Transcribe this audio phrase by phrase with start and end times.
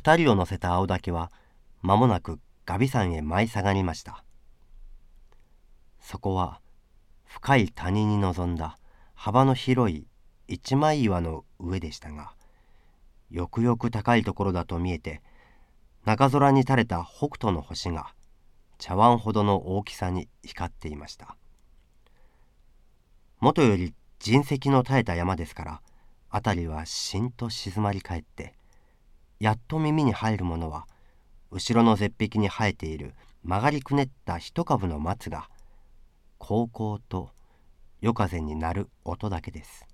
[0.00, 1.30] 二人を乗せた青竹は
[1.82, 4.24] 間もなくガビ山へ舞い下がりました。
[6.00, 6.62] そこは
[7.26, 8.78] 深い谷に臨んだ
[9.14, 10.06] 幅の広い
[10.48, 12.32] 一枚岩の上でしたが
[13.30, 15.20] よくよく高いところだと見えて
[16.06, 18.14] 中空に垂れた北斗の星が
[18.78, 21.36] 茶碗ほどの大きさに光っていました。
[23.38, 25.82] もとより人石の絶えた山ですから
[26.30, 28.54] 辺りはしんと静まり返って
[29.40, 30.86] やっと耳に入るものは
[31.50, 35.48] 後ろの絶壁に生えている曲がりくねった一株の松が
[36.38, 37.30] こうこうと
[38.02, 39.86] 夜風に鳴る音だけです。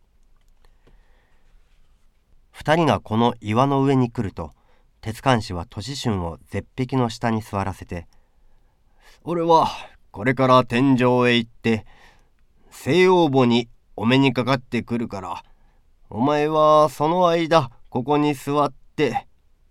[2.50, 4.50] 二人がこの岩の上に来ると
[5.00, 8.08] 鉄管師は年春を絶壁の下に座らせて
[9.22, 9.68] 「俺は
[10.10, 11.86] これから天井へ行って
[12.70, 15.44] 西洋母にお目にかかってくるから
[16.08, 19.28] お前はその間ここに座って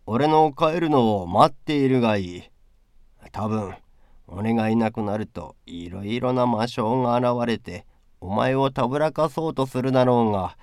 [0.08, 2.44] 俺の帰るのを待っているがいい。
[3.32, 3.74] 多分
[4.28, 7.86] 俺がいなくなるといろいろな魔性が現れて
[8.22, 10.58] お前をたぶらかそうとするだろうが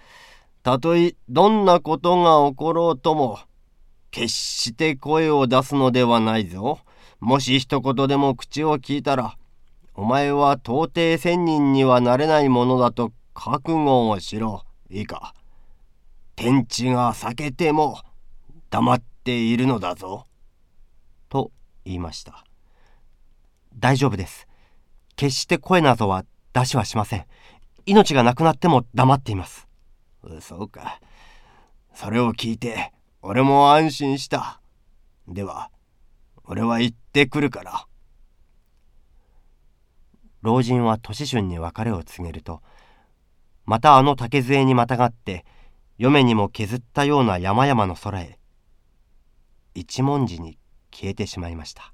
[0.62, 3.40] たとえどんなことが起ころうとも
[4.12, 6.78] 決して声を出すのではないぞ。
[7.18, 9.36] もし一言でも口を聞いたら
[9.94, 14.62] お前は到底千人にはなれないものだと覚悟をしろ。
[14.90, 15.34] いいか。
[16.36, 17.98] 天地が避けても
[18.70, 20.26] 黙っているのだぞ。
[21.28, 21.50] と
[21.84, 22.44] 言いました。
[23.76, 24.46] 大丈夫です。
[25.16, 27.26] 決して声などは出しはしません。
[27.86, 29.68] 命がなくなっても黙っています。
[30.40, 31.00] そうか。
[31.94, 34.60] それを聞いて、俺も安心した。
[35.28, 35.70] では、
[36.44, 37.86] 俺は行ってくるから。
[40.42, 42.62] 老人は年春に別れを告げると、
[43.64, 45.44] またあの竹杖にまたがって、
[45.98, 48.38] 嫁にも削ったような山々の空へ、
[49.74, 50.58] 一文字に
[50.90, 51.92] 消えてしまいました。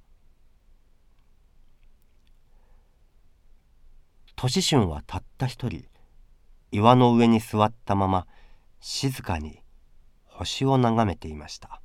[4.40, 5.84] 年春はたった一人
[6.70, 8.28] 岩の上に座ったまま
[8.78, 9.64] 静かに
[10.27, 11.83] 星を眺めていました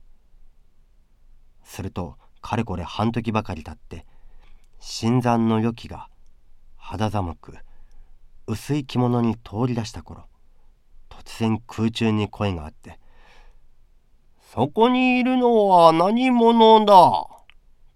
[1.64, 4.06] するとかれこれ半時ばかり経って
[4.80, 6.10] 新参の予期が
[6.76, 7.56] 肌寒く
[8.46, 10.26] 薄い着物に通り出した頃
[11.10, 13.00] 突然空中に声があって
[14.54, 17.26] 「そこにいるのは何者だ!」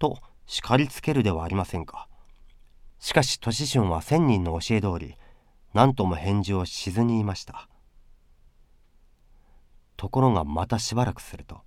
[0.00, 2.08] と叱りつけるではありませんか。
[2.98, 5.14] しかし年春は千人の教え通り
[5.72, 7.68] 何とも返事をしずにいました
[9.96, 11.60] ところがまたしばらくすると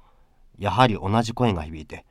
[0.59, 2.05] やはり同じ声が響いて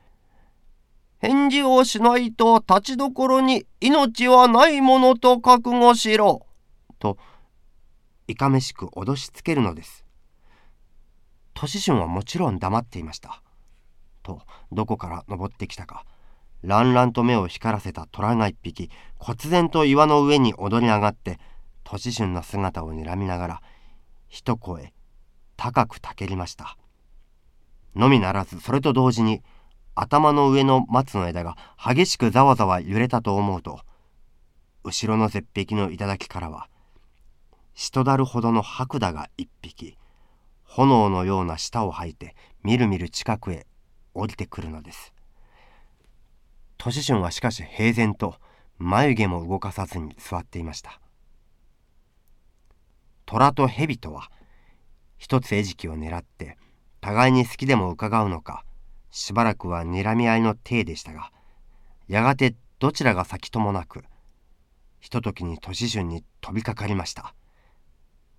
[1.21, 6.47] 「返事をしないと立ちどころに命はないものと覚悟しろ」
[6.97, 7.19] と
[8.27, 10.03] いかめしく脅しつけるのです
[11.67, 13.43] 年春はもちろん黙っていました。
[14.23, 14.41] と
[14.71, 16.05] どこから登ってきたか。
[16.63, 18.89] 乱々と目を光らせた虎が一匹
[19.19, 21.39] 忽然と岩の上に踊り上がって
[21.83, 23.61] 年春の姿を睨みながら
[24.27, 24.93] 一声
[25.57, 26.77] 高くたけりました。
[27.95, 29.43] のみならずそれと同時に
[29.93, 33.81] 頭の上の松の枝が激しくざわざわ揺れたと思うと
[34.83, 36.69] 後ろの絶壁の頂からは
[37.73, 39.97] 人だるほどの白蛇が一匹
[40.73, 43.65] 炎のような舌を吐いてみるみる近くへ
[44.13, 45.13] 降りてくるのです。
[46.83, 48.33] 年春はしかし平然と
[48.79, 50.99] 眉毛も動かさずに座っていました
[53.27, 54.31] 虎と蛇とは
[55.19, 56.57] 一つ餌食を狙って
[56.99, 58.65] 互いに好きでも伺うのか
[59.11, 61.31] しばらくは睨み合いの体でしたが
[62.07, 64.03] やがてどちらが先ともなく
[64.99, 67.35] ひとときに年春に飛びかかりました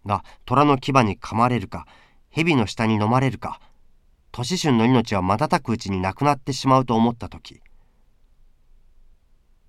[0.05, 1.87] が虎の牙に噛まれるか
[2.35, 3.61] 蛇の下に飲まれるか。
[4.33, 7.61] 年春の命は瞬くうちになくなってしまうと思った時。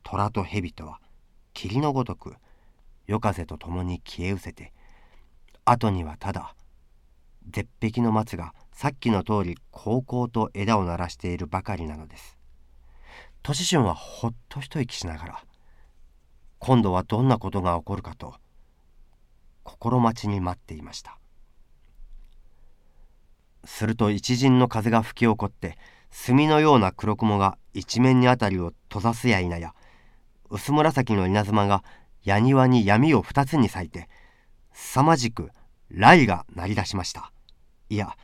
[0.03, 1.01] 虎と蛇とは
[1.53, 2.35] 霧のごとく
[3.05, 4.71] 夜風と共に消え失せて
[5.65, 6.55] 後にはただ
[7.49, 12.37] 絶壁の松がさっきの通りこうこうと枝を鳴らしているばかりなのです。
[13.41, 15.43] 年春はほっと一息しながら
[16.59, 18.35] 今度はどんなことが起こるかと
[19.63, 21.19] 心待ちに待っていました。
[23.65, 25.77] すると一陣の風が吹き起こって
[26.11, 29.73] 墨のような黒雲が一面にあたりを閉ざすや否や。
[30.49, 31.83] 薄紫の稲妻が
[32.23, 34.07] 矢庭に闇を二つに咲いて
[34.73, 35.51] 凄まじく
[35.89, 37.31] 雷が鳴り出しました。
[37.89, 38.15] いや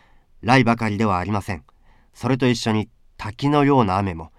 [0.42, 1.64] 雷ばかりではありません。
[2.14, 4.32] それと一緒に滝のような雨も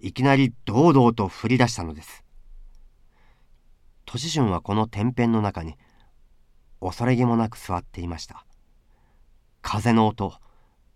[0.00, 2.24] いきなり堂々と降り出したのです。
[4.06, 5.74] 年春はこの天辺の中に
[6.80, 8.45] 恐れげもなく座っていました。
[9.68, 10.32] 風の音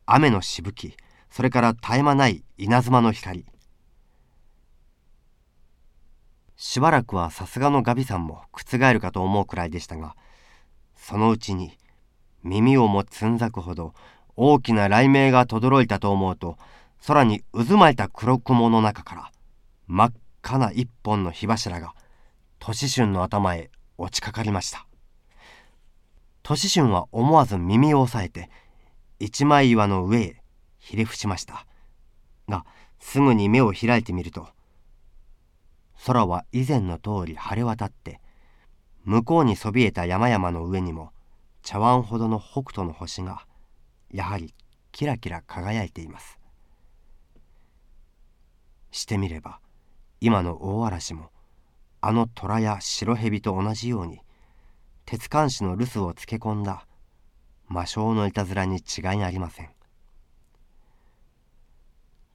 [0.06, 0.94] 雨のしぶき
[1.28, 3.44] それから絶え間ない稲妻の光。
[6.54, 10.14] しばらくはさすがのガビさんも覆るかと思うくらいでしたが
[10.94, 11.78] そのうちに
[12.44, 13.92] 耳をもつんざくほど
[14.36, 16.56] 大きな雷鳴が轟いたと思うと
[17.04, 19.32] 空に渦巻いた黒雲の中から
[19.88, 20.12] 真っ
[20.44, 21.92] 赤な一本の火柱が
[22.60, 23.68] 年春の頭へ
[23.98, 24.86] 落ちかかりました。
[26.42, 28.50] 年春は思わず耳を押さえて
[29.20, 30.42] 一枚岩の上へ
[30.78, 31.66] ひれ伏しました。
[32.48, 32.64] が
[32.98, 34.48] すぐに目を開いてみると
[36.04, 38.20] 空は以前の通り晴れ渡って
[39.04, 41.12] 向こうにそびえた山々の上にも
[41.62, 43.46] 茶碗ほどの北斗の星が
[44.10, 44.54] やはり
[44.92, 46.38] キラキラ輝いています。
[48.90, 49.60] してみれば
[50.20, 51.30] 今の大嵐も
[52.00, 54.20] あの虎や白蛇と同じように
[55.04, 56.86] 鉄管子の留守をつけ込んだ
[57.70, 59.70] 魔性のいたずらに違いありません。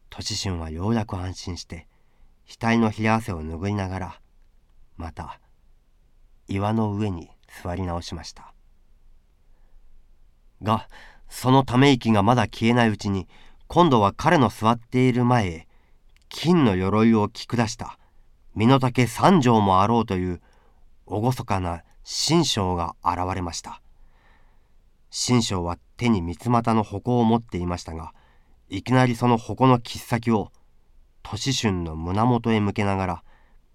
[0.09, 1.87] 年春はようやく安心して
[2.47, 4.21] 額の冷や汗を拭いながら
[4.95, 5.41] また
[6.47, 7.29] 岩の上に
[7.61, 8.53] 座り直しました。
[10.63, 10.87] が
[11.27, 13.27] そのため息がまだ消えないうちに
[13.67, 15.67] 今度は彼の座っている前へ
[16.29, 17.99] 金の鎧を着下した
[18.55, 20.41] 身の丈三丈もあろうという
[21.05, 23.81] 厳かな新章が現れました。
[25.17, 28.11] 新章は手に三股の矛を持っていましたが
[28.67, 30.51] いきなりその矛の切っ先を
[31.23, 33.23] 年春の胸元へ向けながら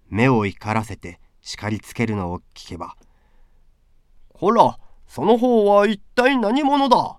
[0.07, 2.95] 目を光らせて叱りつけるのを聞けば
[4.29, 4.77] 「ほら
[5.07, 7.17] その方は一体何者だ？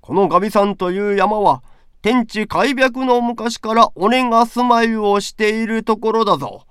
[0.00, 1.64] このガビさんという山は
[2.02, 6.66] 天地開闢の昔から俺が住まいをしているところだぞ。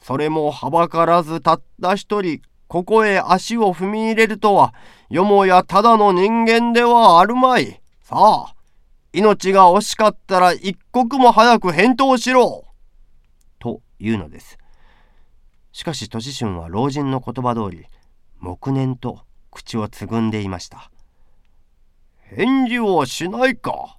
[0.00, 4.74] それもはばからずたった一人ここへ足を踏み入れるとは
[5.14, 7.80] よもやただの人間ではあるまい。
[8.02, 8.54] さあ
[9.12, 12.64] 命が惜しかったら一刻も早く返答しろ
[13.60, 14.58] というのです。
[15.70, 17.86] しかし年春は老人の言葉通り
[18.40, 19.20] 黙念と
[19.52, 20.90] 口をつぐんでいました。
[22.36, 23.96] 返事をしないか。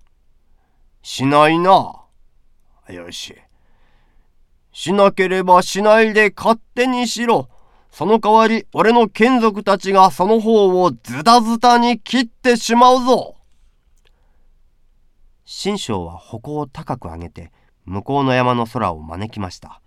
[1.01, 1.95] しないな。
[2.89, 3.33] よし。
[4.73, 7.47] しなければしないで勝手にしろ。
[7.97, 13.37] その代わり俺の眷属たちがその方をズタズタに切ってしまうぞ。
[15.45, 17.53] 新章は矛を高く上げて
[17.85, 19.79] 向こうの山の空を招きました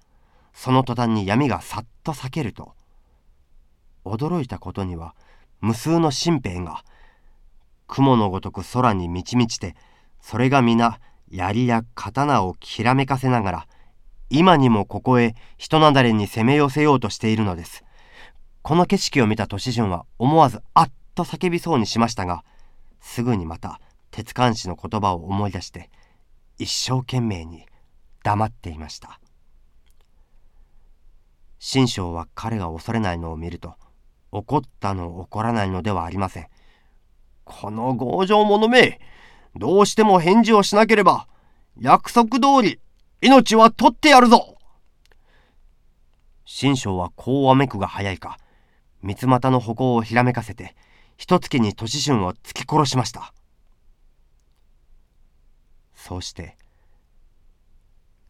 [0.55, 2.73] その途端に闇がさっと裂けると
[4.07, 5.15] 驚いたことには
[5.61, 6.85] 無数の新兵が
[7.89, 9.75] 雲のごとく空に満ち満ちて
[10.23, 11.01] それが皆
[11.31, 13.67] 槍や刀をきらめかせながら
[14.31, 17.85] 今にもここへ人なだれに攻め寄せようとしているのです
[18.69, 22.45] この景色を見た年順は思わずあっと叫びそうにしましたが
[23.01, 23.81] すぐにまた
[24.11, 25.89] 鉄管師の言葉を思い出して
[26.59, 27.65] 一生懸命に
[28.23, 29.21] 黙っていました。
[31.59, 33.73] 新章は彼が恐れないのを見ると
[34.33, 36.49] 怒ったの怒らないのではありません。
[37.47, 39.01] この強情者め
[39.57, 41.27] どうしても返事をしなければ
[41.81, 42.81] 約束通り
[43.23, 44.59] 命は取ってやるぞ。
[46.45, 48.37] 新章はこうわめくが早いか
[49.03, 50.75] 三股の矛をひらめかせて
[51.17, 53.33] 一月に年春を突き殺しました。
[55.95, 56.57] そうして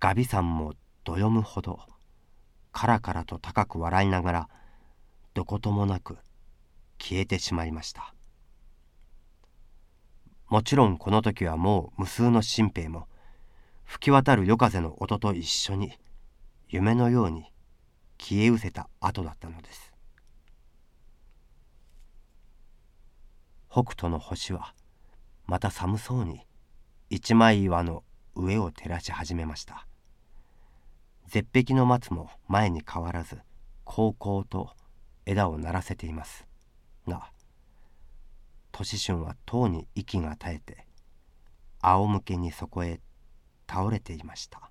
[0.01, 1.81] ガビさんもどよむほど
[2.73, 4.49] カラカラと高く笑いながら
[5.35, 6.19] どこともなく
[6.99, 8.15] 消えてしまいました。
[10.49, 13.07] もちろんこの時はもう無数の新兵も
[13.85, 15.93] 吹き渡る夜風の音と一緒に
[16.69, 17.53] 夢のように
[18.19, 19.88] 消え失せた後だったのです。
[23.85, 24.75] 北斗の星は
[25.47, 26.41] また寒そうに
[27.11, 28.03] 一枚岩の
[28.35, 29.87] 上を照らし始めました。
[31.29, 33.39] 絶壁の松も前に変わらず
[33.85, 34.71] 高々と
[35.27, 36.45] 枝を鳴らせています。
[37.07, 37.31] が
[38.73, 40.85] 年春はとうに息が絶えて
[41.81, 43.01] 仰向けにそこへ
[43.71, 44.68] 倒れていました。